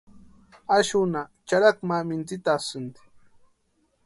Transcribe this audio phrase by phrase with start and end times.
[0.77, 3.01] Axunha charhaku ma mintsitasïnti.